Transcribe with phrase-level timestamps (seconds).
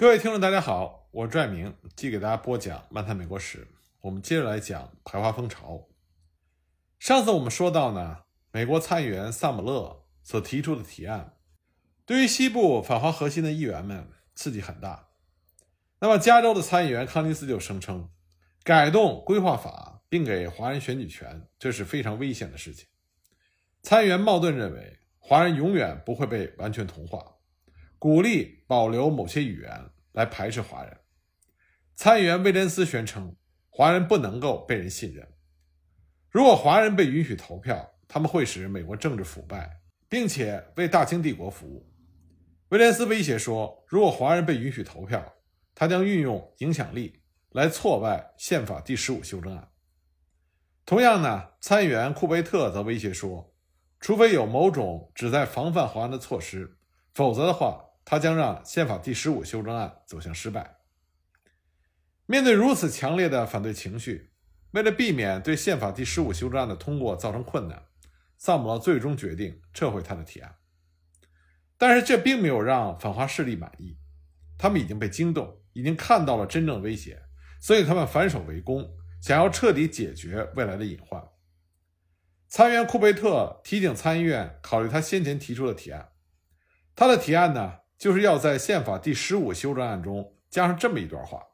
[0.00, 3.58] 各位听众，大家好，我是拽明，继续给大家播讲《漫谈美国史》。
[4.00, 5.88] 我们接着来讲排华风潮。
[6.98, 11.34] 上次我们说到呢，美国参议员萨姆勒所提出的提案，
[12.06, 15.10] 对于西部反华核心的议员们刺激很大。
[15.98, 18.08] 那么，加州的参议员康尼斯就声称，
[18.64, 22.88] 改动规划法并给华人选举权，这是非常危险的事情。
[23.82, 27.36] 参议员茂顿认为，华人永远不会被完全同化。
[28.00, 30.96] 鼓励保留某些语言来排斥华人。
[31.94, 33.36] 参议员威廉斯宣称，
[33.68, 35.28] 华人不能够被人信任。
[36.30, 41.92] 如果华人被允许投票，他们会使美国政治腐败，并且为大清帝国服务。
[42.70, 45.34] 威廉斯威胁说，如果华人被允许投票，
[45.74, 49.68] 他将运用影响力来挫败宪法第十五修正案。
[50.86, 53.52] 同样呢，参议员库贝特则威胁说，
[53.98, 56.78] 除非有某种旨在防范华人的措施，
[57.12, 57.88] 否则的话。
[58.10, 60.78] 他将让宪法第十五修正案走向失败。
[62.26, 64.32] 面对如此强烈的反对情绪，
[64.72, 67.84] 为了避免对宪法第十五修正案的通过造成困难，
[68.36, 70.56] 萨姆勒最终决定撤回他的提案。
[71.78, 73.96] 但是这并没有让反华势力满意，
[74.58, 77.22] 他们已经被惊动，已经看到了真正威胁，
[77.60, 78.90] 所以他们反手为攻，
[79.22, 81.22] 想要彻底解决未来的隐患。
[82.48, 86.08] 参议员库贝特提醒参议院考虑他先前提出的提案，
[86.96, 87.76] 他的提案呢？
[88.00, 91.46] 就是要在宪法第十五修正案中加上这么一段话：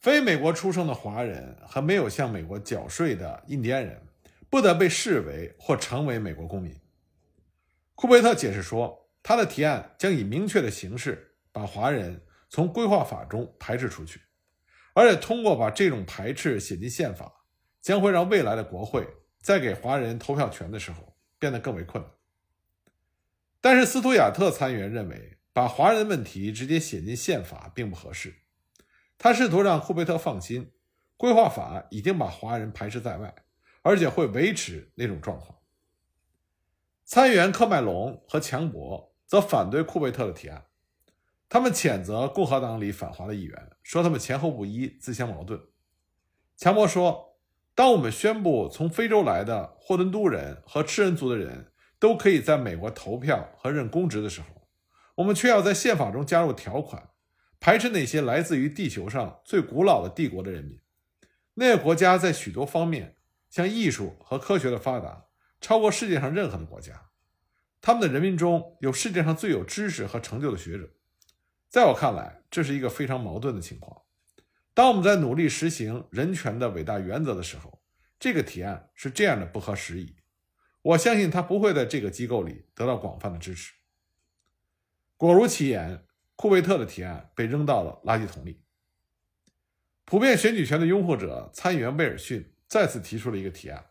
[0.00, 4.04] 非美国出生的华人和没有向美国缴税的印第安人，
[4.50, 6.74] 不得被视为或成为美国公民。
[7.94, 14.20] 库贝特解释说，他的提案将以明确的形式把华人从规划法中排斥出去，
[14.92, 17.32] 而且通过把这种排斥写进宪法，
[17.80, 19.06] 将会让未来的国会
[19.40, 22.12] 在给华人投票权的时候变得更为困难。
[23.60, 25.35] 但是斯图亚特参议员认为。
[25.56, 28.42] 把华人问题直接写进宪法并不合适。
[29.16, 30.70] 他试图让库贝特放心，
[31.16, 33.34] 规划法已经把华人排斥在外，
[33.80, 35.56] 而且会维持那种状况。
[37.06, 40.66] 参议员科麦隆和强博则反对库贝特的提案，
[41.48, 45.58] 他们谴责共和党里反华的议员，说他们前后不一，自相矛盾。
[46.58, 47.38] 强博说
[47.74, 54.48] ：“当我们宣布从非洲来的霍顿都人和吃人族的人都可以在美国投票和任公职的时候。”
[55.16, 57.10] 我们却要在宪法中加入条款，
[57.60, 60.80] 排斥那些来自于地球上最古老的帝国的人民。
[61.54, 63.16] 那个国家在许多方面，
[63.50, 65.24] 像艺术和科学的发达，
[65.60, 67.08] 超过世界上任何的国家。
[67.80, 70.90] 他们的人民中有世界上最有知识和成就的学者。
[71.68, 74.02] 在我看来，这是一个非常矛盾的情况。
[74.74, 77.80] 当我们在努力实行人权的伟大原则的时候，
[78.18, 80.16] 这个提案是这样的不合时宜。
[80.82, 83.72] 我相信他不会在这个机构里得到广泛的支持。
[85.18, 86.04] 果如其言，
[86.34, 88.60] 库贝特的提案被扔到了垃圾桶里。
[90.04, 93.86] 普遍选举权的拥护者参议员威尔逊再次提出了一个提案，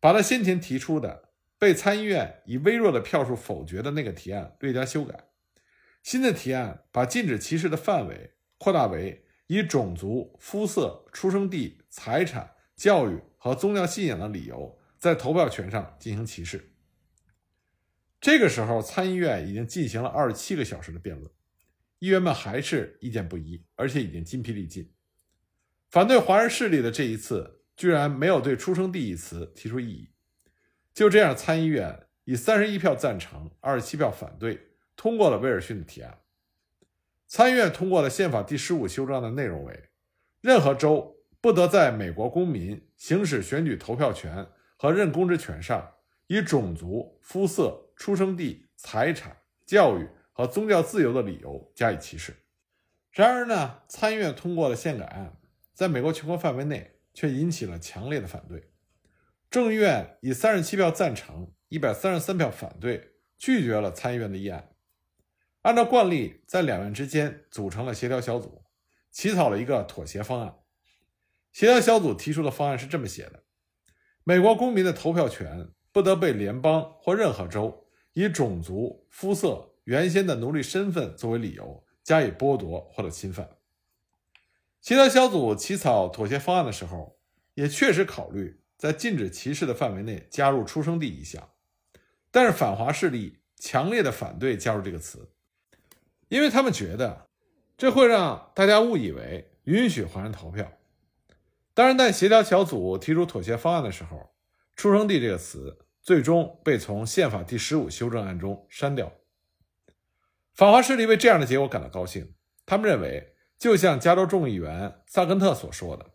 [0.00, 1.28] 把他先前提出的
[1.58, 5.28] 被参议院以微弱的票数否决的那个提案略加修改。
[6.02, 16.72] 新的提案把禁止歧视的范围扩大为以种族、肤色、出生地、财产、教育和宗教信仰的理由在投票权上进行歧视。
[18.26, 21.30] 这个时候，参议院已经进行了二十七个小时的辩论，
[22.00, 24.92] 议员们还是意见不一，而且已经筋疲力尽。
[25.90, 30.10] 反对华人势力的这一次，居然没有对“出生地”一词提出异议。
[30.92, 36.18] 就这样，参议院以三十一票赞成、二十七票反对，通过了威尔逊的提案。
[37.28, 39.84] 参议院通过了宪法第十五修正的内容为：
[40.40, 44.44] 任何州不得在美国公民行使选举投票权
[44.76, 45.92] 和任公职权上，
[46.26, 47.84] 以种族、肤色。
[47.96, 52.36] 出生地、财产、教育和宗教自由的理由加以歧视。
[53.10, 55.40] 然而呢，参议院通过了宪改案，
[55.72, 58.70] 在美国全国范围内却引起了强烈的反对。
[59.48, 64.72] 众议院以三十七票赞成、一百三十三票反对，拒绝了参议院的议案。
[65.62, 68.62] 按照惯例，在两院之间组成了协调小组，
[69.10, 70.54] 起草了一个妥协方案。
[71.52, 73.44] 协调小组提出的方案是这么写的：
[74.22, 77.85] 美国公民的投票权不得被联邦或任何州。
[78.16, 83.58] 以种族、肤色、原先的奴隶身份作为理由加以剥夺或者侵犯。
[84.80, 87.18] 协调小组起草妥协方案的时候，
[87.52, 91.50] 也确实考虑在禁止歧视的范围内加入出生地一项，
[92.30, 95.28] 但是反华势力强烈的反对加入这个词，
[96.28, 97.28] 因为他们觉得
[97.76, 100.72] 这会让大家误以为允许华人投票。
[101.74, 104.30] 当然，在协调小组提出妥协方案的时候，
[104.74, 105.82] 出生地这个词。
[106.06, 109.12] 最终被从宪法第十五修正案中删掉。
[110.54, 112.32] 反华势力为这样的结果感到高兴，
[112.64, 116.06] 他们认为，就像加州众议员萨根特所说的，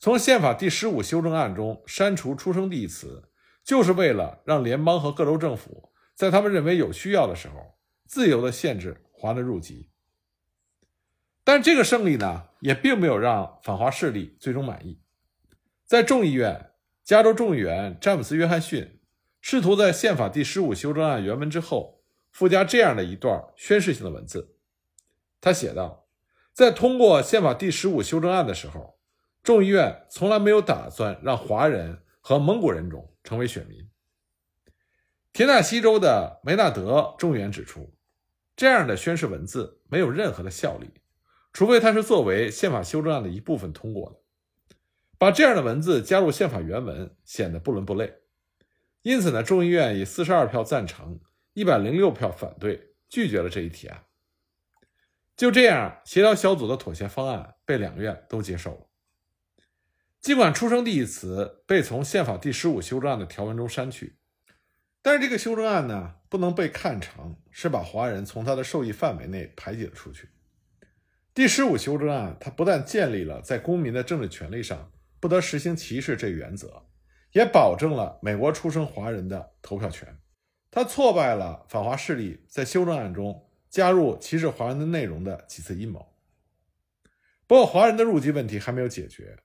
[0.00, 3.30] 从宪法第十五修正案中删除出生地一词，
[3.62, 9.90] 就是为了让联邦和各州政府在他们认为有需要的时候，自由地限制华人入籍。
[11.44, 15.00] 但这个胜利呢，也并没有让反华势力最终满意。
[15.86, 16.72] 在众议院，
[17.04, 18.96] 加州众议员詹姆斯·约翰逊
[19.40, 24.56] 试图在宪法第十五修正案原文之后附加这样的一段宣誓性的文字。
[25.40, 26.06] 他写道
[26.52, 28.98] ：“在通过宪法第十五修正案的时候，
[29.42, 33.88] 众议院从来没有打算让华人和蒙古人种成为选民。”
[35.32, 37.94] 田纳西州的梅纳德众议员指出，
[38.54, 40.90] 这样的宣誓文字没有任何的效力。
[41.52, 44.76] 除非它是作为宪法修正案的一部分通过的，
[45.18, 48.12] 把这样的文字加入宪法原文显得不伦不类。
[49.02, 51.20] 因此呢，众议院以四十二票赞成、
[51.54, 54.04] 一百零六票反对拒绝了这一提案。
[55.36, 58.86] 就这样，协调小组的妥协方案被两院都接受了。
[60.20, 64.18] 尽管“出生地”一词被从宪法第十五修正案的条文中删去，
[65.00, 70.28] 但是这个修正案呢，不能被看成是把华人从他的受益范围内排挤了出去。
[71.32, 76.89] 第十五修正案，它不但建立了在公民的政治权利上不得实行歧视这一原则，
[77.32, 80.18] 也保证了美国出生华人的投票权。
[80.70, 86.14] 他挫败了反华势力在修正案中加入歧视华人的内容的几次阴谋。
[87.46, 89.38] 不过，华人的入籍问题还没有解决。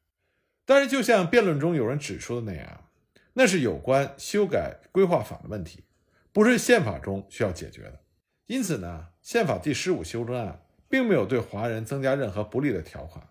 [0.65, 2.89] 但是，就像辩论中有人指出的那样，
[3.33, 5.83] 那是有关修改规划法的问题，
[6.31, 8.01] 不是宪法中需要解决的。
[8.45, 10.61] 因此呢，宪法第十五修正案。
[10.87, 13.27] 并没有对华人增加任何不利的条款，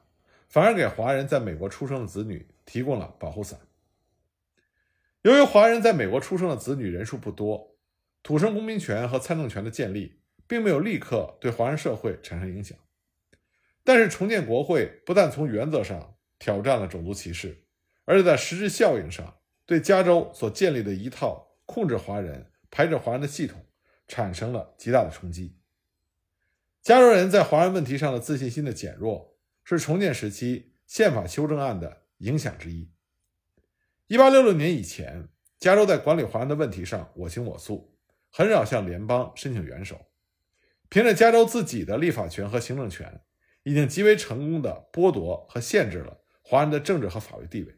[0.48, 3.58] 反而给华人在美国出生的子女提供了保护伞。
[5.24, 7.78] 由于华人在美国出生的子女人数不多，
[8.22, 12.76] 土生公民权和参政权的建立并没有立刻对华人社会产生影响。
[13.82, 17.64] 但是，重建国会不但从原则上挑战了种族歧视，
[18.04, 23.64] 而且在实质效应上对加州所建立的一套控制华人、排斥华人的系统
[24.06, 25.56] 产生了极大的冲击。
[26.82, 32.90] 加州人在华人问题上的自信心的减弱，是重建时期宪法修正案的影响之一。
[34.06, 35.28] 一八六六年以前，
[35.58, 37.96] 加州在管理华人的问题上我行我素，
[38.30, 39.98] 很少向联邦申请援手。
[40.88, 43.22] 凭着加州自己的立法权和行政权，
[43.62, 47.74] 已经极为成功的剥夺和限制了华人的政治和法律地位，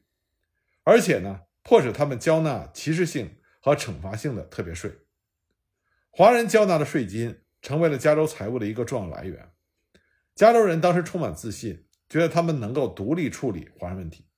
[0.82, 4.92] 而且呢，迫使他们交纳歧视性和惩罚性的特别税。
[6.10, 7.40] 华人交纳的税金。
[7.62, 9.50] 成为了加州财务的一个重要来源。
[10.36, 14.28] 加州人当时充满自信，觉得他们能够独立处理华人问题。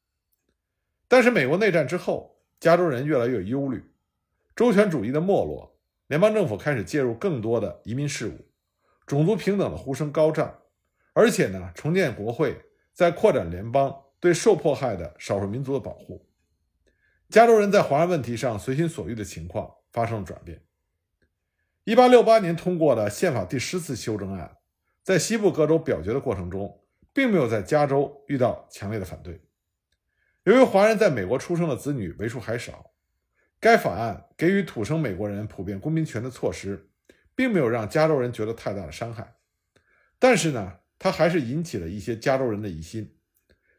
[1.08, 3.82] 但是美国内战之后，加州人越来越忧虑，
[4.54, 5.74] 周全主义的没落，
[6.08, 8.46] 联邦政府开始介入更多的移民事务，
[9.06, 10.54] 种族平等的呼声高涨，
[11.14, 12.60] 而且呢，重建国会
[12.92, 16.26] 在扩展联邦对受迫害的少数民族的保护。
[17.30, 20.62] 加州人在华人问题上随心所欲的情况发生了转变。
[21.84, 24.58] 一八六八年通过的宪法第十次修正案，
[25.02, 26.82] 在西部各州表决的过程中，
[27.14, 29.40] 并没有在加州遇到强烈的反对。
[30.48, 32.92] 由于华人在美国出生的子女为数还少，
[33.60, 36.88] 该法案给予土生美国人普遍公民权的措施，
[37.34, 39.34] 并没有让加州人觉得太大的伤害。
[40.18, 43.18] 但是呢，它还是引起了一些加州人的疑心，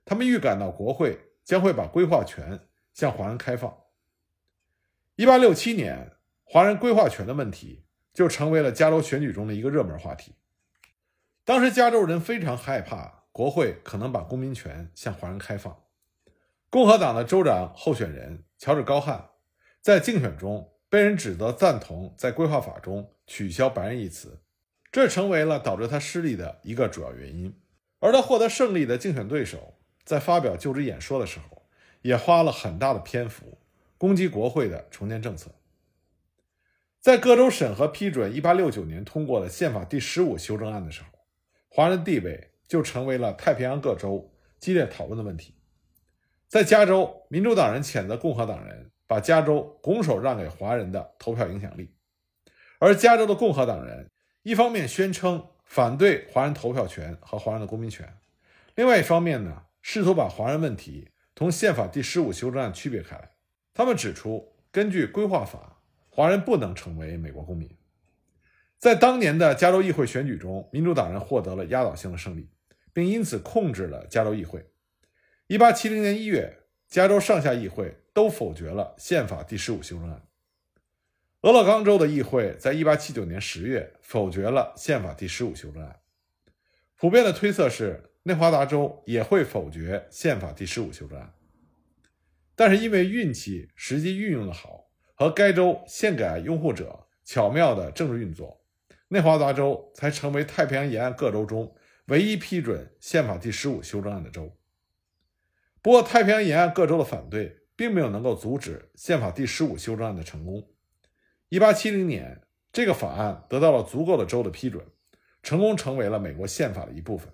[0.06, 2.60] 他们预感到国会将会把规划权
[2.94, 3.76] 向华人开放。
[5.16, 6.12] 一八六七年，
[6.44, 7.88] 华人规划权的问题。
[8.12, 10.36] 就成为了加州选举中的一个热门话题。
[11.46, 15.84] 当时，加州人非常害怕国会可能把公民权向华人开放。
[16.70, 19.30] 共和党的州长候选人乔治·高汉
[19.82, 24.44] 在竞选中被人指责赞同在规划法中取消“白人”一词，
[24.92, 27.60] 这成为了导致他失利的一个主要原因。
[28.00, 31.68] 而他获得胜利的竞选对手在发表就职演说的时候，
[32.04, 33.58] 也花了很大的篇幅
[33.98, 35.50] 攻击国会的重建政策。
[37.00, 41.08] 在各州审核批准1869年通过的宪法第十五修正案的时候，
[41.68, 45.56] 华人地位就成为了太平洋各州激烈讨论的问题。
[46.50, 51.94] 在加州，民主党人谴责共和党人把加州拱手让给华人的投票影响力，
[52.80, 54.10] 而加州的共和党人
[54.42, 58.18] 一方面宣称反对华人投票权和华人的公民权，
[58.74, 63.30] 另外一方面呢，试图把华人问题同宪法第十五修正案区别开来。
[63.72, 65.76] 他们指出，根据规划法。
[66.12, 67.70] 华人不能成为美国公民。
[68.78, 72.50] 在当年的加州议会选举中，民主党人获得了压倒性的胜利，
[72.92, 74.66] 并因此控制了加州议会。
[75.50, 80.22] 1870年1月，加州上下议会都否决了宪法第十五修正案。
[81.42, 86.00] 俄勒冈州的议会在1879年10月否决了宪法第十五修正案。
[86.96, 91.34] 普遍的推测是内华达州也会否决宪法第十五修正案。
[92.56, 98.64] 但是因为运气实际运用的好，和该州宪改拥护者巧妙的政治运作，
[99.08, 101.76] 内华达州才成为太平洋沿岸各州中
[102.06, 104.56] 唯一批准宪法第十五修正案的州。
[105.82, 110.68] 不过，太平洋沿岸各州的反对并没有能够阻止宪法第十五修正案的成功。
[111.48, 114.86] 一八七零年，这个法案得到了足够的州的批准，
[115.42, 117.32] 成功成为了美国宪法的一部分。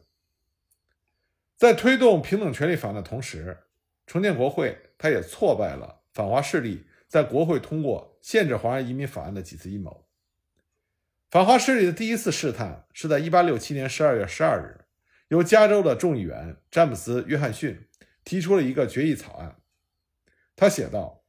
[1.57, 3.57] 在推动平等权利法案的同时，
[4.05, 10.05] 重建国会，他也挫败了反华势力在国会通过限制华人移民法案的几次阴谋。
[11.31, 14.85] 反华势力的第一次试探是在1867年12月12日，
[15.29, 17.87] 由加州的众议员詹姆斯·约翰逊
[18.25, 19.62] 提出了一个决议草案。
[20.58, 21.24] 他写道：“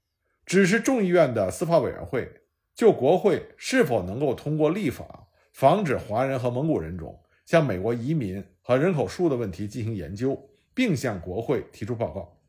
[0.45, 2.43] 只是众议院的司法委员会
[2.75, 12.41] 就国会是否能够通过立法防止华人和蒙古人种向美国移民和人口数的问题进行研究，并向国会提出报告。”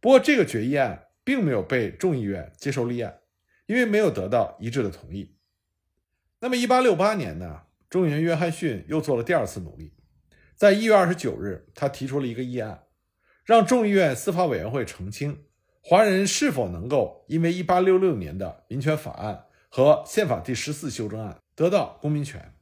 [0.00, 3.20] 不过，这个决议案并没有被众议院接受立案，
[3.66, 5.36] 因为没有得到一致的同意。
[6.38, 7.62] 那么，1868年呢？
[7.88, 9.94] 众议员约翰逊又做了第二次努力，
[10.54, 12.82] 在1月29日，他提出了一个议案，
[13.46, 15.44] 让众议院司法委员会澄清
[15.80, 22.52] 华人是否能够因为1866年的民权法案和宪法第十四修正案得到公民权。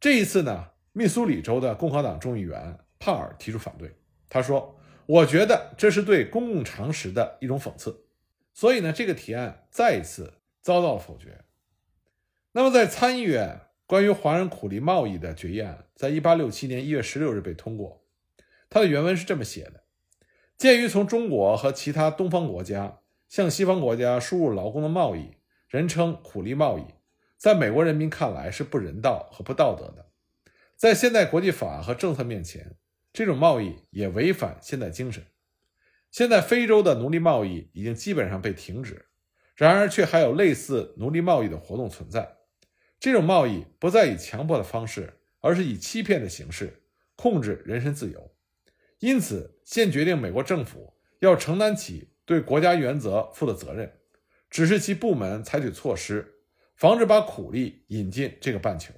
[0.00, 3.94] 这一次呢，密苏里州的共和党众议员帕尔提出反对，
[4.30, 4.72] 他说。
[5.08, 8.06] 我觉得这是对公共常识的一种讽刺，
[8.52, 11.44] 所以呢，这个提案再一次遭到了否决。
[12.50, 18.04] 那么，在参议院关于华人苦力贸易的决议案，在一八六七年一月十六日被通过。
[18.68, 19.84] 它的原文是这么写的：
[20.58, 25.36] 鉴于从中国和其他东方国家向西方国家输入劳工的贸易，
[25.68, 26.84] 人称苦力贸易，
[27.36, 30.10] 在美国人民看来是不人道和不道德的，
[30.74, 32.76] 在现代国际法和政策面前。
[33.12, 35.24] 这种贸易也违反现代精神。
[36.10, 39.06] 现在非洲的奴隶贸易已经基本上被停止，
[39.54, 42.36] 然而却还有类似奴隶贸易的活动存在。
[43.00, 46.82] 这种贸易不再以强迫的方式，而是以欺骗的形式
[47.14, 48.35] 控制人身自由。
[48.98, 54.00] 因此，现决定美国政府要承担起对国家原则负的责任，
[54.48, 56.40] 指示其部门采取措施，
[56.76, 58.92] 防止把苦力引进这个半球。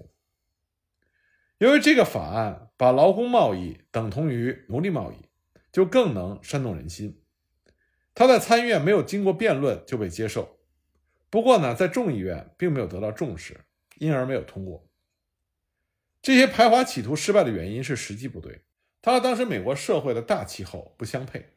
[1.59, 5.17] 由于这个法案把劳工贸易等同于奴隶贸易，
[5.73, 7.21] 就更能煽动人心。
[8.15, 10.61] 他在参议院没有经过辩论就被接受，
[11.29, 13.61] 不过呢，在众议院并没有得到重视，
[13.97, 14.89] 因而没有通过。
[16.23, 18.63] 这些排华企图失败的原因是时机不对，
[19.09, 21.55] 它和当时美国社会的大气候不相配。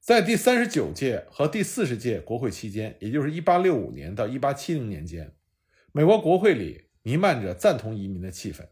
[0.00, 5.32] 在第三十九届和第四十届国会期间，也就是1865年到1870年间，
[5.92, 8.66] 美国国会里弥漫着赞同移民的气氛。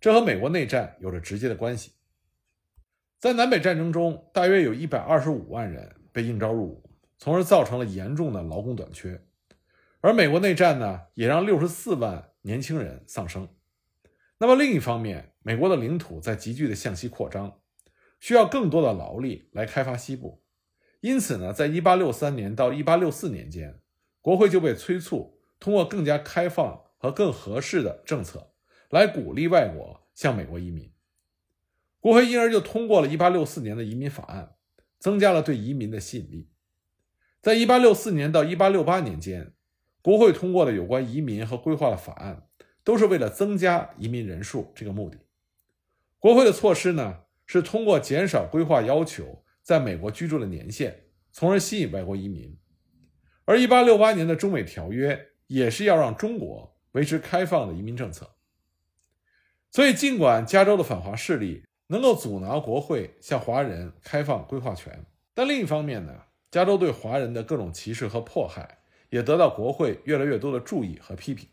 [0.00, 1.92] 这和美国内战有着直接的关系。
[3.20, 9.22] 在南北战争中，大约有一百二十五万人被应召入伍，从而造成了严重的劳工短缺。
[10.00, 13.48] 而美国内战呢，也让六十四万年轻人丧生。
[14.42, 17.60] 那么另一方面，美国的领土在急剧的向西扩张，
[18.18, 20.42] 需要更多的劳力来开发西部。
[21.00, 23.78] 因此呢，在一八六三年到一八六四年间，
[24.20, 28.52] 国会就被催促通过更加开放和更合适的政策。
[28.90, 30.92] 来鼓励外国向美国移民，
[32.00, 34.56] 国会因而就通过了1864年的移民法案，
[34.98, 36.50] 增加了对移民的吸引力。
[37.40, 39.52] 在1864年到1868年间，
[40.02, 42.48] 国会通过了有关移民和规划的法案，
[42.84, 45.18] 都是为了增加移民人数这个目的。
[46.18, 52.56] 国会的措施呢，是通过减少规划要求在美国居住的年限，从而吸引外国移民。
[53.44, 58.36] 而1868年的中美条约也是要让中国维持开放的移民政策。
[59.70, 68.78] 所以，尽管加州的反华势力能够阻挠国会向华人开放规划权，但另一方面呢，加州对华人的各种歧视和迫害
[69.10, 71.48] 也得到国会越来越多的注意和批评。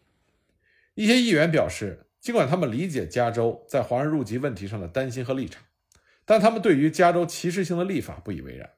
[1.00, 5.64] 一些议员表示，尽管他们理解加州在华人入籍问题上的担心和立场，
[6.26, 8.70] 但他们对于加州歧视性的立法不以为然。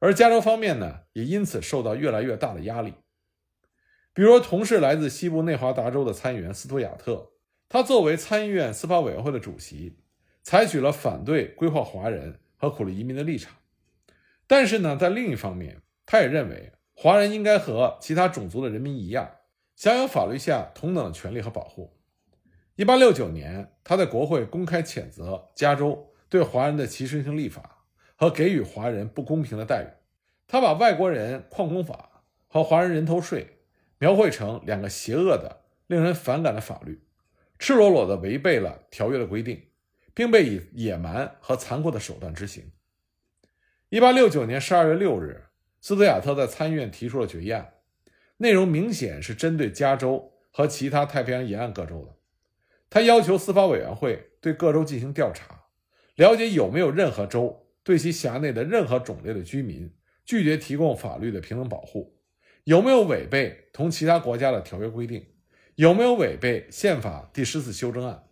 [0.00, 2.94] 而加州方面呢，也因此受到越来越大的压力。
[4.12, 7.30] 比如，同是来自西部内华达州的参议员斯图亚特。
[7.68, 10.00] 他作为参议院司法委员会的主席，
[10.42, 13.54] 采取了反对规划华人和苦力移民的立场。
[14.48, 19.30] 但是呢，在另一方面，他也认为华人应该和其他种族的人民一样，
[19.76, 21.92] 享有法律下同等的权利和保护。
[22.76, 27.84] 1869年，他在国会公开谴责加州对华人的歧视性立法
[28.16, 29.88] 和给予华人不公平的待遇。
[30.48, 33.58] 他把外国人矿工法和华人人头税
[33.98, 37.02] 描绘成两个邪恶的、令人反感的法律。
[37.58, 39.68] 赤裸裸地违背了条约的规定，
[40.14, 42.72] 并被以野蛮和残酷的手段执行。
[43.88, 45.44] 一八六九年十二月六日，
[45.80, 47.72] 斯图亚特在参议院提出了决议案，
[48.38, 52.16] 内容明显是针对加州和其他太平洋沿岸各州的。
[52.88, 55.64] 他要求司法委员会对各州进行调查，
[56.14, 59.92] 了解有没有任何州对其辖内的任何种类的居民
[60.24, 62.18] 拒绝提供法律的平等保护，
[62.64, 65.26] 有没有违背同其他国家的条约规定，
[65.74, 68.24] 有没有违背宪法第十四修正案。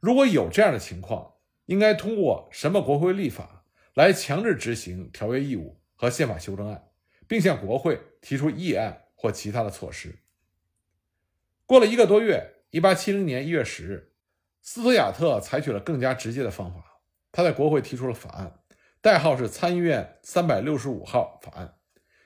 [0.00, 1.34] 如果有这样的情况，
[1.66, 3.64] 应该通过什么国会立法？
[3.94, 6.88] 来强制执行条约义务和宪法修正案，
[7.26, 10.18] 并向国会提出议案或其他的措施。
[11.66, 14.14] 过了一个多月，一八七零年一月十日，
[14.62, 18.60] 斯图亚特采取了更加直接的方法，他在国会提出了法案，
[19.02, 21.74] 代号是参议院三百六十五号法案，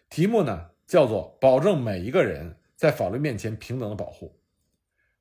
[0.08, 4.40] 题目呢叫做“保证每一个人在法律面前平等的保护”。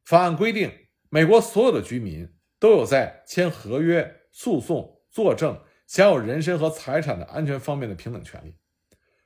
[0.05, 0.71] 法案规定，
[1.09, 5.59] 美国所有的居民都有在签合约、诉讼、作证。
[5.85, 8.55] 享有人身和财产的安全方面的平等权利。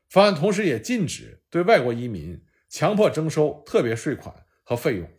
[0.10, 5.10] 法案同时也禁止对外国移民强迫征收特别税款和费用，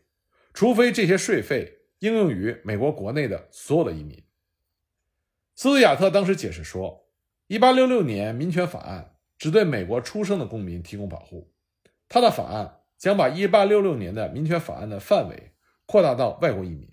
[0.52, 4.22] 除非这些税费应用于美国国内的所有的移民。
[5.54, 7.08] 斯图亚特当时解释说
[7.48, 11.52] ，1866年民权法案只对美国出生的公民提供保护，
[12.08, 15.52] 他的法案将把1866年的民权法案的范围
[15.86, 16.90] 扩大到外国移民。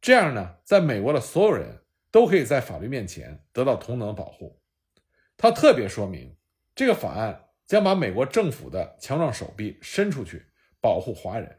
[0.00, 1.82] 这样呢，在美国的所有人。
[2.10, 4.62] 都可以在法律面前得到同等的保护。
[5.36, 6.34] 他特别说明，
[6.78, 10.46] 这个法案将把美国政府的强壮手臂伸出去，
[10.80, 11.58] 保护华人。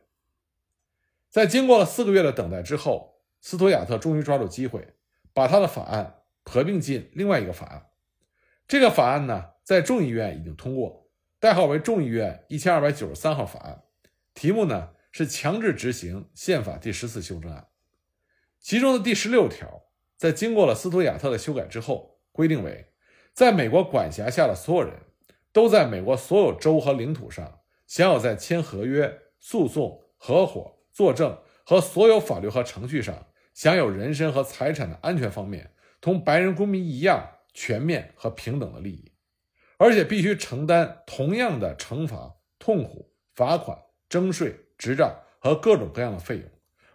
[1.30, 4.96] 在经过了四个月的等待之后，斯图亚特终于抓住机会，
[5.34, 7.88] 把他的法案合并进另外一个法案。
[8.66, 13.84] 这个法案呢，在众议院已经通过，代号为众议院一千二百九十三号法案，
[14.34, 17.68] 题目呢是强制执行宪法第十四修正案，
[18.62, 19.84] 其中的第十六条。
[20.16, 22.94] 在经过了斯图亚特的修改之后，规定为，
[23.34, 24.94] 在美国管辖下的所有人
[25.52, 39.12] 都在美国所有州和领土上享有在签合约、诉讼、合伙、作证和所有法律和程序上享有人身和财产的安全方面，同白人公民一样全面和平等的利益，
[39.78, 46.46] 而且必须承担同样的惩罚、痛苦、罚款、征税、执照和各种各样的费用，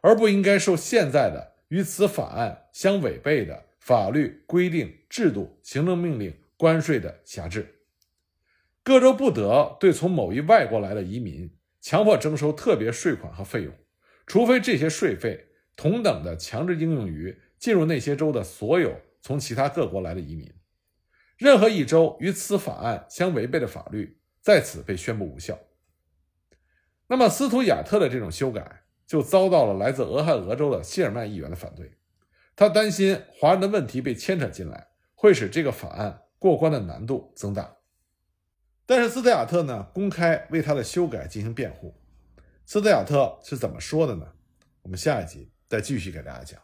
[0.00, 1.54] 而不应该受现在的。
[1.68, 7.83] 与此法案相违背的法律规定、制度、行政命令、关税的辖制，
[8.84, 13.74] 各州不得对从某一外国来的移民强迫征收特别税款和费用，
[14.26, 20.52] 除非这些税费同等的强制应用于进入那些州的所有从其他各国来的移民。
[21.36, 25.58] 任何一州与此法案相违背的法律，在此被宣布无效。
[27.08, 28.82] 那么，斯图亚特的这种修改。
[29.06, 31.98] 就遭到了来自俄亥俄州的谢尔曼议员的反对，
[32.56, 37.73] 他担心华人的问题被牵扯进来，会使这个法案过关的难度增大。
[38.86, 41.94] 但是斯特亚特呢，公开为他的修改进行辩护。
[42.66, 44.26] 斯特亚特是怎么说的呢？
[44.82, 46.60] 我们下一集再继续给大家讲。